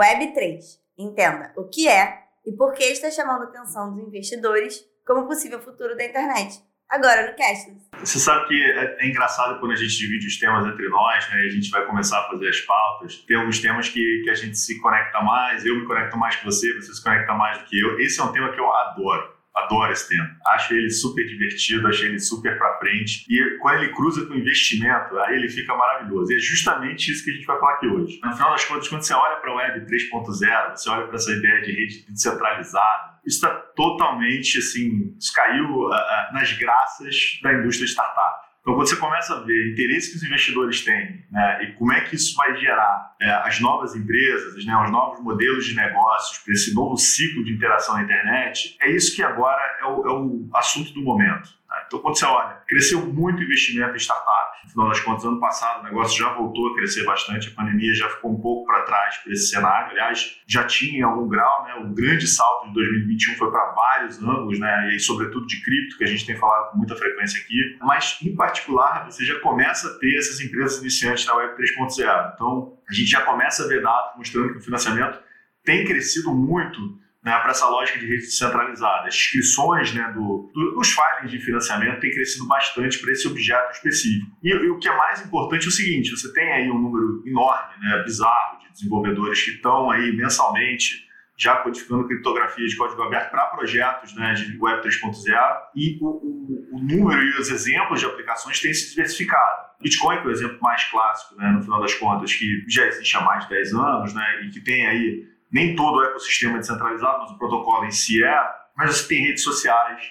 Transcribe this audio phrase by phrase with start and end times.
[0.00, 0.58] Web3.
[0.98, 5.60] Entenda o que é e por que está chamando a atenção dos investidores como possível
[5.60, 6.58] futuro da internet.
[6.88, 7.88] Agora no Cashless.
[8.00, 11.42] Você sabe que é, é, engraçado quando a gente divide os temas entre nós, né?
[11.42, 13.16] A gente vai começar a fazer as pautas.
[13.28, 16.44] Tem alguns temas que, que a gente se conecta mais, eu me conecto mais que
[16.44, 18.00] você, você se conecta mais do que eu.
[18.00, 19.39] Esse é um tema que eu adoro.
[19.54, 20.28] Adoro esse tema.
[20.48, 23.24] Acho ele super divertido, acho ele super para frente.
[23.28, 26.32] E quando ele cruza com investimento, aí ele fica maravilhoso.
[26.32, 28.20] E é justamente isso que a gente vai falar aqui hoje.
[28.22, 31.32] No final das contas, quando você olha para a Web 3.0, você olha para essa
[31.32, 37.86] ideia de rede descentralizada, isso está totalmente assim, isso caiu uh, nas graças da indústria
[37.86, 38.49] startup.
[38.60, 42.02] Então, quando você começa a ver interesse que os investidores têm né, e como é
[42.02, 46.52] que isso vai gerar é, as novas empresas, né, os novos modelos de negócios para
[46.52, 50.48] esse novo ciclo de interação na internet, é isso que agora é o, é o
[50.54, 51.48] assunto do momento.
[51.68, 51.76] Né?
[51.86, 54.39] Então, quando você olha, cresceu muito o investimento em startup.
[54.64, 57.94] No final das contas, ano passado o negócio já voltou a crescer bastante, a pandemia
[57.94, 59.90] já ficou um pouco para trás para esse cenário.
[59.90, 64.22] Aliás, já tinha em algum grau, né, o grande salto de 2021 foi para vários
[64.22, 67.76] ângulos, né, e sobretudo de cripto, que a gente tem falado com muita frequência aqui.
[67.80, 72.32] Mas, em particular, você já começa a ter essas empresas iniciantes na Web 3.0.
[72.34, 75.18] Então, a gente já começa a ver dados mostrando que o financiamento
[75.64, 76.78] tem crescido muito
[77.22, 79.08] né, para essa lógica de rede descentralizada.
[79.08, 83.72] As inscrições né, do, do, dos filings de financiamento têm crescido bastante para esse objeto
[83.72, 84.26] específico.
[84.42, 87.22] E, e, o que é mais importante é o seguinte: você tem aí um número
[87.26, 91.08] enorme, né, bizarro, de desenvolvedores que estão aí mensalmente
[91.40, 96.76] já codificando criptografia de código aberto para projetos né, de Web 3.0 e o, o,
[96.76, 99.70] o, número e os exemplos de aplicações têm se diversificado.
[99.80, 103.16] Bitcoin, que é o exemplo mais clássico, né, no final das contas, que já existe
[103.16, 106.60] há mais de 10 anos né, e que tem aí nem todo o ecossistema é
[106.60, 108.40] descentralizado, mas o protocolo em si é,
[108.76, 110.02] mas você tem redes sociais,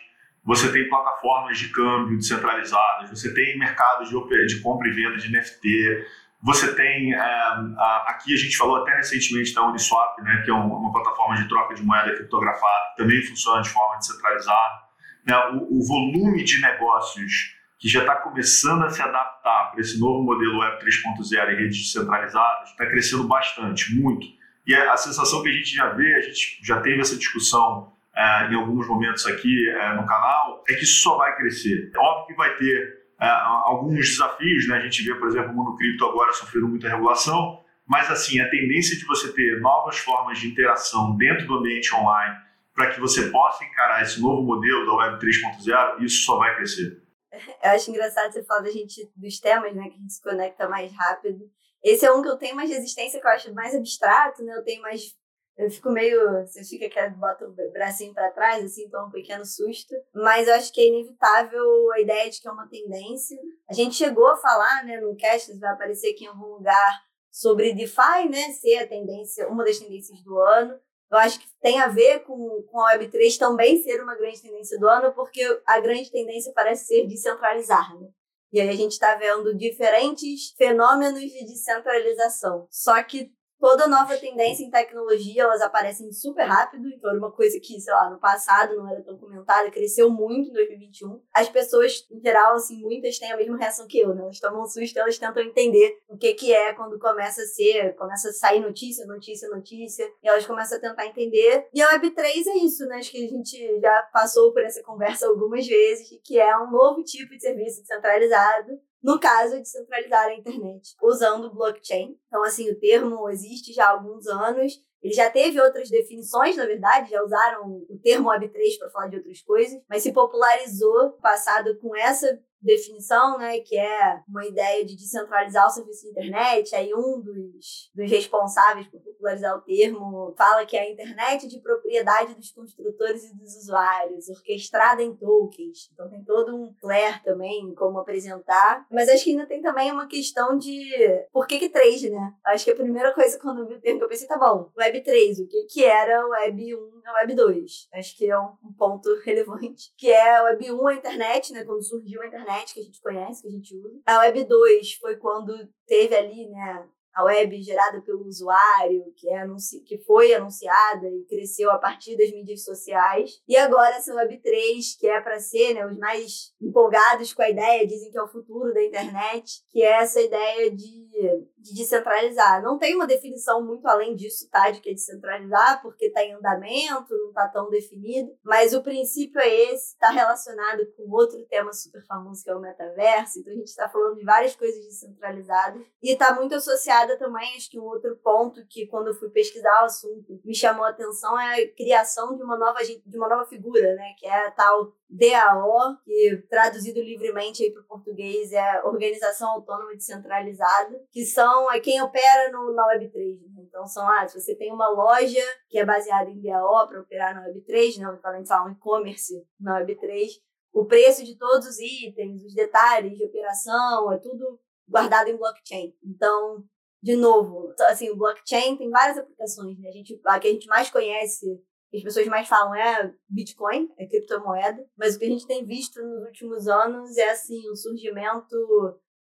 [0.43, 5.31] você tem plataformas de câmbio descentralizadas, você tem mercados de, de compra e venda de
[5.31, 6.05] NFT,
[6.41, 10.53] você tem, é, a, aqui a gente falou até recentemente da Uniswap, né, que é
[10.53, 14.83] uma, uma plataforma de troca de moeda criptografada, que também funciona de forma descentralizada.
[15.25, 19.99] Né, o, o volume de negócios que já está começando a se adaptar para esse
[19.99, 24.25] novo modelo Web 3.0 e redes descentralizadas está crescendo bastante, muito.
[24.69, 28.51] E a sensação que a gente já vê, a gente já teve essa discussão é,
[28.51, 31.91] em alguns momentos aqui é, no canal, é que isso só vai crescer.
[31.91, 34.77] É óbvio que vai ter alguns desafios, né?
[34.77, 38.47] A gente vê, por exemplo, o mundo cripto agora sofrendo muita regulação, mas assim, a
[38.47, 42.37] tendência de você ter novas formas de interação dentro do ambiente online
[42.75, 47.01] para que você possa encarar esse novo modelo da Web 3.0, isso só vai crescer.
[47.63, 50.69] Eu acho engraçado você falar da gente dos temas, né, que a gente se conecta
[50.69, 51.49] mais rápido.
[51.83, 54.55] Esse é um que eu tenho mais resistência, que eu acho mais abstrato, né?
[54.55, 55.15] Eu tenho mais.
[55.57, 56.45] Eu fico meio.
[56.45, 59.93] Você fica que bota o bracinho para trás, assim, toma um pequeno susto.
[60.13, 63.37] Mas eu acho que é inevitável a ideia de que é uma tendência.
[63.69, 67.01] A gente chegou a falar, né, no cast, vai aparecer aqui em algum lugar,
[67.31, 68.51] sobre DeFi, né?
[68.53, 70.79] Ser a tendência, uma das tendências do ano.
[71.11, 74.77] Eu acho que tem a ver com, com a Web3 também ser uma grande tendência
[74.77, 78.09] do ano, porque a grande tendência parece ser descentralizar, né?
[78.51, 82.67] E aí a gente está vendo diferentes fenômenos de descentralização.
[82.69, 87.59] Só que toda nova tendência em tecnologia, elas aparecem super rápido, então era uma coisa
[87.59, 91.21] que, sei lá, no passado não era tão comentada, cresceu muito em 2021.
[91.33, 94.21] As pessoas, em geral, assim, muitas têm a mesma reação que eu, né?
[94.21, 98.29] Elas tomam susto, elas tentam entender o que que é quando começa a ser, começa
[98.29, 101.67] a sair notícia, notícia, notícia, e elas começam a tentar entender.
[101.73, 102.97] E a Web3 é isso, né?
[102.97, 107.03] Acho que a gente já passou por essa conversa algumas vezes, que é um novo
[107.03, 112.17] tipo de serviço descentralizado no caso de centralizar a internet, usando blockchain.
[112.27, 114.81] Então, assim, o termo existe já há alguns anos.
[115.01, 119.15] Ele já teve outras definições, na verdade, já usaram o termo Web3 para falar de
[119.17, 124.95] outras coisas, mas se popularizou passado com essa definição, né, que é uma ideia de
[124.95, 126.75] descentralizar o serviço de internet.
[126.75, 131.59] Aí um dos, dos responsáveis por popularizar o termo fala que é a internet de
[131.59, 135.89] propriedade dos construtores e dos usuários, orquestrada em tokens.
[135.93, 138.85] Então tem todo um flair também como apresentar.
[138.91, 140.91] Mas acho que ainda tem também uma questão de
[141.31, 142.33] por que que 3, né?
[142.45, 144.71] Acho que a primeira coisa quando eu vi o termo que eu pensei, tá bom,
[144.77, 147.89] Web 3, o que que era Web 1 e Web 2?
[147.93, 152.21] Acho que é um, ponto relevante, que é Web 1 a internet, né, quando surgiu
[152.21, 154.01] a internet internet que a gente conhece, que a gente usa.
[154.05, 155.53] A Web 2 foi quando
[155.87, 159.81] teve ali, né, a web gerada pelo usuário, que, é anunci...
[159.81, 163.41] que foi anunciada e cresceu a partir das mídias sociais.
[163.47, 167.49] E agora essa Web 3, que é para ser né, os mais empolgados com a
[167.49, 171.09] ideia, dizem que é o futuro da internet, que é essa ideia de
[171.59, 172.61] de descentralizar.
[172.63, 174.69] Não tem uma definição muito além disso, tá?
[174.69, 178.31] De que é descentralizar, porque está em andamento, não está tão definido.
[178.43, 182.61] Mas o princípio é esse, está relacionado com outro tema super famoso que é o
[182.61, 183.39] metaverso.
[183.39, 185.81] Então a gente está falando de várias coisas descentralizadas.
[186.01, 189.81] E está muito associada também, acho que um outro ponto que quando eu fui pesquisar
[189.81, 193.45] o assunto me chamou a atenção é a criação de uma nova, de uma nova
[193.45, 194.13] figura, né?
[194.17, 201.01] Que é a tal DAO, que traduzido livremente para o português é Organização Autônoma Descentralizada,
[201.11, 203.39] que são é quem opera no, na Web3.
[203.53, 203.63] Né?
[203.67, 207.35] Então, são, ah, se você tem uma loja que é baseada em DAO para operar
[207.35, 208.13] na Web3, né?
[208.13, 210.27] equivalente a um e-commerce na Web3,
[210.73, 215.93] o preço de todos os itens, os detalhes de operação, é tudo guardado em blockchain.
[216.03, 216.63] Então,
[217.01, 219.89] de novo, assim, o blockchain tem várias aplicações, né?
[219.89, 221.45] A gente, a que a gente mais conhece
[221.93, 225.99] as pessoas mais falam é Bitcoin, é criptomoeda, mas o que a gente tem visto
[225.99, 228.55] nos últimos anos é assim o um surgimento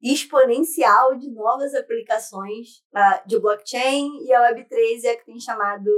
[0.03, 5.89] exponencial de novas aplicações uh, de blockchain e a Web3 é a que tem chamado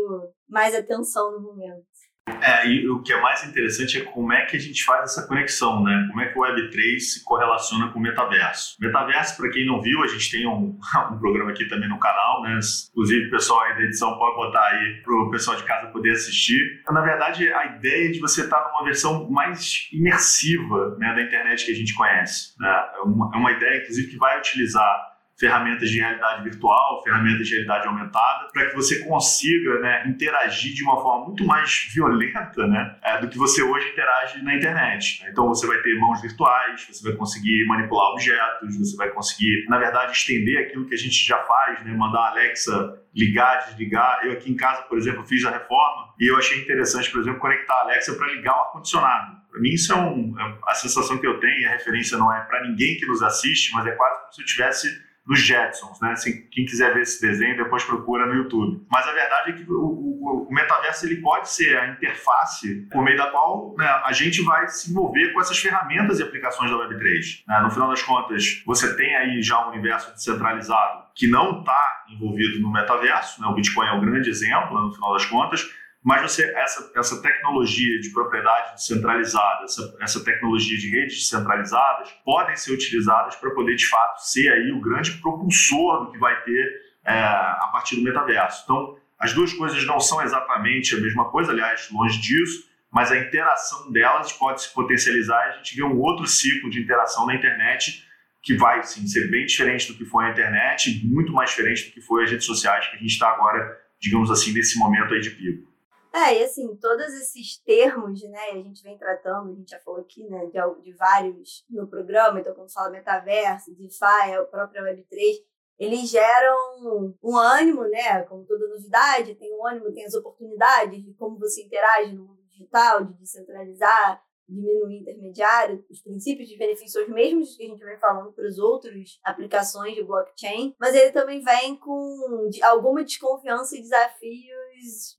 [0.48, 1.95] mais atenção no momento.
[2.42, 5.28] É, e o que é mais interessante é como é que a gente faz essa
[5.28, 6.08] conexão, né?
[6.10, 8.76] Como é que o Web3 se correlaciona com o metaverso.
[8.80, 10.78] Metaverso, para quem não viu, a gente tem um,
[11.12, 12.60] um programa aqui também no canal, né?
[12.92, 16.12] Inclusive, o pessoal aí da edição pode botar aí para o pessoal de casa poder
[16.12, 16.82] assistir.
[16.90, 21.66] Na verdade, a ideia é de você estar numa versão mais imersiva né, da internet
[21.66, 22.54] que a gente conhece.
[22.60, 22.86] Né?
[22.96, 27.54] É, uma, é uma ideia, inclusive, que vai utilizar ferramentas de realidade virtual, ferramentas de
[27.54, 32.96] realidade aumentada, para que você consiga né, interagir de uma forma muito mais violenta né,
[33.04, 35.26] é, do que você hoje interage na internet.
[35.30, 39.78] Então você vai ter mãos virtuais, você vai conseguir manipular objetos, você vai conseguir, na
[39.78, 44.22] verdade, estender aquilo que a gente já faz, né, mandar a Alexa ligar, desligar.
[44.24, 47.40] Eu aqui em casa, por exemplo, fiz a reforma e eu achei interessante, por exemplo,
[47.40, 49.36] conectar a Alexa para ligar o ar-condicionado.
[49.52, 52.42] Para mim, isso é um, é a sensação que eu tenho, a referência não é
[52.42, 56.12] para ninguém que nos assiste, mas é quase como se eu tivesse dos Jetsons, né?
[56.12, 58.86] Assim, quem quiser ver esse desenho, depois procura no YouTube.
[58.90, 63.04] Mas a verdade é que o, o, o metaverso ele pode ser a interface por
[63.04, 66.78] meio da qual né, a gente vai se envolver com essas ferramentas e aplicações da
[66.78, 67.44] Web3.
[67.48, 67.60] Né?
[67.62, 72.60] No final das contas, você tem aí já um universo descentralizado que não está envolvido
[72.60, 73.48] no metaverso, né?
[73.48, 75.68] o Bitcoin é um grande exemplo, né, no final das contas,
[76.06, 82.56] mas você essa, essa tecnologia de propriedade descentralizada, essa, essa tecnologia de redes descentralizadas podem
[82.56, 86.82] ser utilizadas para poder de fato ser aí o grande propulsor do que vai ter
[87.06, 88.62] é, a partir do metaverso.
[88.66, 93.18] Então, as duas coisas não são exatamente a mesma coisa, aliás, longe disso, mas a
[93.18, 97.34] interação delas pode se potencializar e a gente vê um outro ciclo de interação na
[97.34, 98.06] internet
[98.44, 101.94] que vai sim ser bem diferente do que foi a internet, muito mais diferente do
[101.94, 105.20] que foi as redes sociais que a gente está agora, digamos assim, nesse momento aí
[105.20, 105.74] de pico.
[106.16, 110.00] É, e assim, todos esses termos, né, a gente vem tratando, a gente já falou
[110.00, 115.44] aqui, né, de, de vários no programa, então quando fala metaverso, DeFi, a própria Web3,
[115.78, 121.14] eles geram um ânimo, né, como toda novidade, tem um ânimo, tem as oportunidades de
[121.16, 127.04] como você interage no mundo digital, de descentralizar, diminuir intermediário, os princípios de benefícios são
[127.04, 131.12] os mesmos que a gente vem falando para as outras aplicações de blockchain, mas ele
[131.12, 134.66] também vem com alguma desconfiança e desafios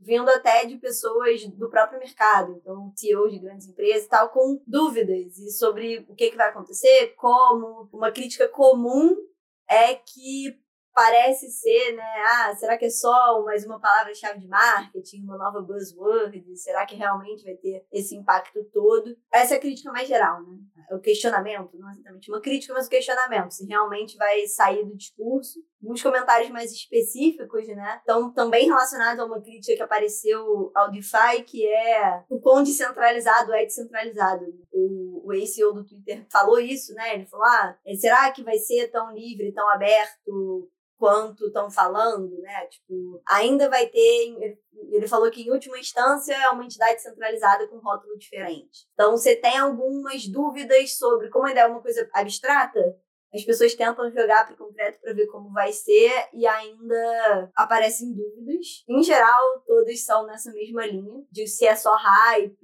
[0.00, 4.60] vindo até de pessoas do próprio mercado, então CEOs de grandes empresas e tal, com
[4.66, 7.88] dúvidas sobre o que, que vai acontecer, como.
[7.92, 9.16] Uma crítica comum
[9.68, 10.58] é que
[10.96, 12.22] parece ser, né?
[12.26, 16.42] Ah, será que é só mais uma palavra-chave de marketing, uma nova buzzword?
[16.56, 19.14] Será que realmente vai ter esse impacto todo?
[19.30, 20.56] Essa é a crítica mais geral, né?
[20.90, 25.60] O questionamento, não exatamente uma crítica, mas o questionamento, se realmente vai sair do discurso.
[25.82, 27.96] Alguns comentários mais específicos, né?
[27.98, 33.52] Estão também relacionados a uma crítica que apareceu ao DeFi, que é o quão descentralizado
[33.52, 34.46] é descentralizado.
[34.72, 37.14] O, o ex-CEO do Twitter falou isso, né?
[37.14, 40.70] Ele falou: ah, será que vai ser tão livre, tão aberto?
[40.98, 42.66] Quanto estão falando, né?
[42.66, 44.58] Tipo, ainda vai ter.
[44.90, 48.86] Ele falou que, em última instância, é uma entidade centralizada com rótulo diferente.
[48.94, 52.80] Então, você tem algumas dúvidas sobre como ainda é uma coisa abstrata,
[53.34, 58.12] as pessoas tentam jogar para o concreto para ver como vai ser e ainda aparecem
[58.12, 58.84] dúvidas.
[58.88, 62.56] Em geral, todas são nessa mesma linha, de se é só hype,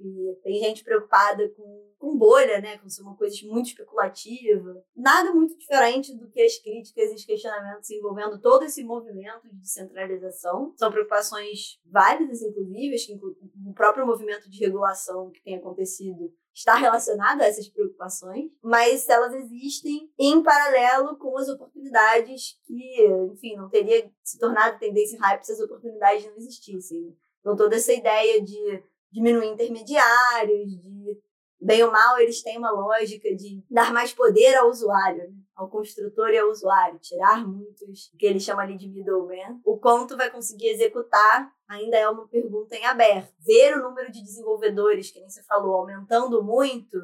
[0.43, 4.83] tem gente preocupada com com bolha, né, com ser uma coisa muito especulativa.
[4.93, 9.55] Nada muito diferente do que as críticas e os questionamentos envolvendo todo esse movimento de
[9.61, 10.73] descentralização.
[10.75, 16.75] São preocupações válidas, inclusive, acho que o próprio movimento de regulação que tem acontecido está
[16.75, 23.69] relacionado a essas preocupações, mas elas existem em paralelo com as oportunidades que, enfim, não
[23.69, 27.17] teria se tornado tendência hype se as oportunidades não existissem.
[27.39, 31.19] Então, toda essa ideia de diminuir intermediários, de
[31.63, 35.43] bem ou mal, eles têm uma lógica de dar mais poder ao usuário, né?
[35.55, 39.59] ao construtor e ao usuário, tirar muitos, que ele chama ali de middleman.
[39.63, 43.33] O quanto vai conseguir executar ainda é uma pergunta em aberto.
[43.39, 46.97] Ver o número de desenvolvedores, que nem você falou, aumentando muito,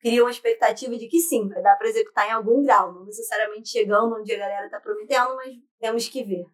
[0.00, 3.70] cria uma expectativa de que sim, vai dar para executar em algum grau, não necessariamente
[3.70, 6.44] chegando onde a galera está prometendo, mas temos que ver.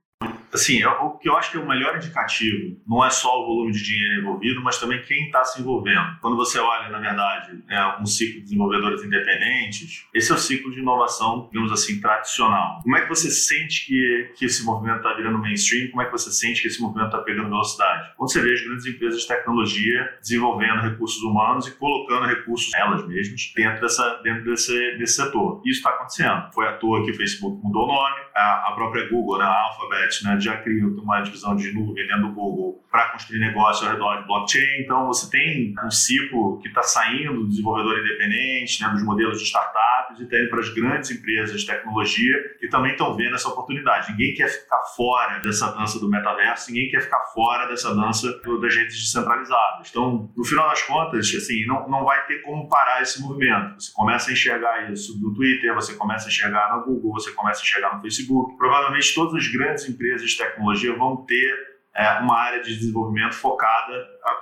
[0.53, 3.73] Assim, o que eu acho que é o melhor indicativo não é só o volume
[3.73, 6.19] de dinheiro envolvido, mas também quem está se envolvendo.
[6.21, 10.73] Quando você olha, na verdade, é, um ciclo de desenvolvedores independentes, esse é o ciclo
[10.73, 12.81] de inovação, digamos assim, tradicional.
[12.83, 15.89] Como é que você sente que, que esse movimento está virando mainstream?
[15.91, 18.13] Como é que você sente que esse movimento está pegando velocidade?
[18.17, 23.07] Quando você vê as grandes empresas de tecnologia desenvolvendo recursos humanos e colocando recursos elas
[23.07, 25.63] mesmas dentro, dessa, dentro desse, desse setor.
[25.65, 26.51] Isso está acontecendo.
[26.53, 29.63] Foi à toa que o Facebook mudou o nome, a, a própria Google, né, a
[29.65, 33.93] Alphabet, né, já criou uma divisão de nuvem dentro do Google para construir negócio ao
[33.93, 34.81] redor de blockchain.
[34.81, 39.45] Então, você tem um ciclo que está saindo do desenvolvedor independente, né, dos modelos de
[39.45, 43.49] startups e está indo para as grandes empresas de tecnologia que também estão vendo essa
[43.49, 44.11] oportunidade.
[44.11, 48.75] Ninguém quer ficar fora dessa dança do metaverso, ninguém quer ficar fora dessa dança das
[48.75, 49.89] redes descentralizadas.
[49.89, 53.81] Então, no final das contas, assim, não, não vai ter como parar esse movimento.
[53.81, 57.61] Você começa a enxergar isso no Twitter, você começa a enxergar no Google, você começa
[57.61, 58.57] a enxergar no Facebook.
[58.57, 61.55] Provavelmente todas as grandes empresas de tecnologia vão ter
[61.95, 63.93] é, uma área de desenvolvimento focada,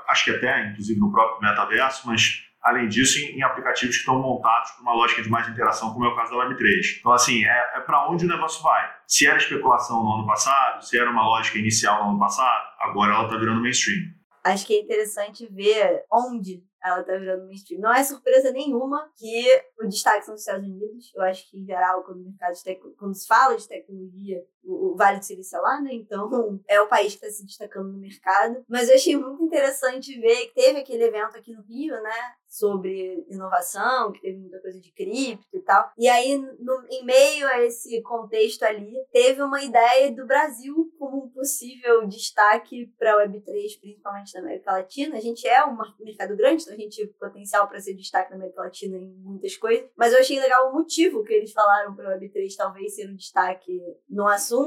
[0.08, 4.20] acho que até inclusive no próprio metaverso, mas além disso em, em aplicativos que estão
[4.20, 6.98] montados com uma lógica de mais interação, como é o caso da Web3.
[7.00, 8.90] Então, assim, é, é para onde o negócio vai.
[9.06, 13.14] Se era especulação no ano passado, se era uma lógica inicial no ano passado, agora
[13.14, 14.18] ela está virando mainstream.
[14.44, 17.80] Acho que é interessante ver onde ela tá virando mainstream.
[17.80, 21.12] Não é surpresa nenhuma que o destaque são os Estados Unidos.
[21.14, 22.80] Eu acho que, em geral, quando, mercado tec...
[22.96, 25.90] quando se fala de tecnologia, o, Vale do Silício é lá, né?
[25.92, 28.64] Então, é o país que está se destacando no mercado.
[28.68, 32.34] Mas eu achei muito interessante ver que teve aquele evento aqui no Rio, né?
[32.48, 35.90] Sobre inovação, que teve muita coisa de cripto e tal.
[35.98, 41.24] E aí, no, em meio a esse contexto ali, teve uma ideia do Brasil como
[41.24, 45.16] um possível destaque para a Web3, principalmente na América Latina.
[45.16, 48.36] A gente é um mercado grande, então a gente tem potencial para ser destaque na
[48.36, 49.88] América Latina em muitas coisas.
[49.96, 53.14] Mas eu achei legal o motivo que eles falaram para a Web3 talvez ser um
[53.14, 54.57] destaque no assunto.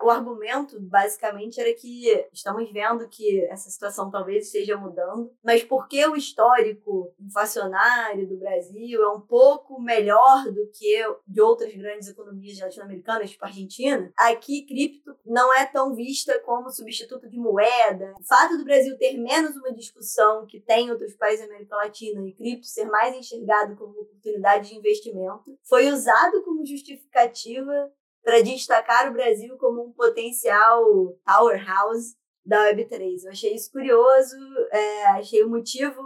[0.00, 6.06] O argumento, basicamente, era que estamos vendo que essa situação talvez esteja mudando, mas porque
[6.06, 12.58] o histórico inflacionário do Brasil é um pouco melhor do que de outras grandes economias
[12.58, 18.14] latino-americanas, tipo a Argentina, aqui cripto não é tão vista como substituto de moeda.
[18.18, 22.26] O fato do Brasil ter menos uma discussão que tem outros países da América Latina
[22.26, 27.90] e cripto ser mais enxergado como oportunidade de investimento foi usado como justificativa
[28.22, 30.84] para destacar o Brasil como um potencial
[31.24, 33.24] powerhouse da Web3.
[33.24, 34.36] Eu achei isso curioso,
[34.72, 36.02] é, achei o motivo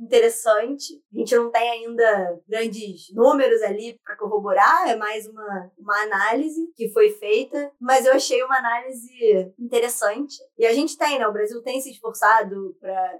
[0.00, 1.00] interessante.
[1.14, 6.72] A gente não tem ainda grandes números ali para corroborar, é mais uma, uma análise
[6.74, 10.36] que foi feita, mas eu achei uma análise interessante.
[10.58, 11.28] E a gente tem, né?
[11.28, 12.76] O Brasil tem se esforçado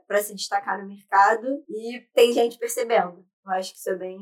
[0.07, 3.25] para se destacar no mercado e tem gente percebendo.
[3.51, 4.17] Eu acho que isso é bem,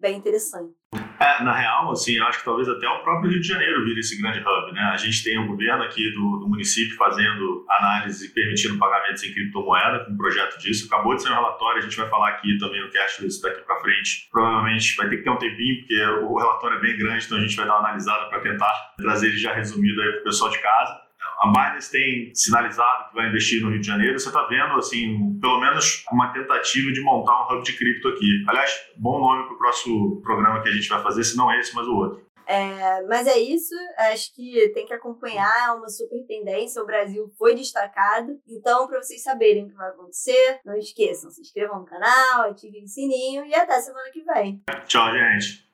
[0.00, 0.72] bem interessante.
[1.20, 4.00] É, na real, assim, eu acho que talvez até o próprio Rio de Janeiro vire
[4.00, 4.80] esse grande hub, né?
[4.90, 9.34] A gente tem o governo aqui do, do, município fazendo análise e permitindo pagamentos em
[9.34, 10.86] criptomoeda com um projeto disso.
[10.86, 13.80] Acabou de ser um relatório, a gente vai falar aqui também no cashless daqui para
[13.80, 14.28] frente.
[14.32, 17.42] Provavelmente vai ter que ter um tempinho, porque o relatório é bem grande, então a
[17.42, 20.50] gente vai dar uma analisada para tentar trazer ele já resumido aí para o pessoal
[20.50, 21.09] de casa
[21.40, 24.18] a Binance tem sinalizado que vai investir no Rio de Janeiro.
[24.18, 28.44] Você está vendo, assim, pelo menos uma tentativa de montar um hub de cripto aqui.
[28.46, 31.74] Aliás, bom nome para o próximo programa que a gente vai fazer, se não esse,
[31.74, 32.30] mas o outro.
[32.46, 37.32] É, mas é isso, acho que tem que acompanhar, é uma super tendência, o Brasil
[37.38, 38.40] foi destacado.
[38.48, 42.82] Então, para vocês saberem o que vai acontecer, não esqueçam, se inscrevam no canal, ativem
[42.82, 44.60] o sininho e até semana que vem.
[44.84, 45.69] Tchau, gente.